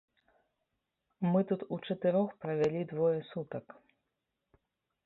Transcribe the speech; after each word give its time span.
Мы 1.31 1.39
тут 1.51 1.61
учатырох 1.77 2.29
правялі 2.47 2.81
двое 2.95 3.13
сутак. 3.35 3.65